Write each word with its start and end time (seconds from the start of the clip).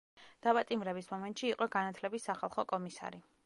დაპატიმრების 0.45 1.11
მომენტში 1.11 1.47
იყო 1.51 1.69
განათლების 1.77 2.29
სახალხო 2.31 2.69
კომისარი. 2.75 3.25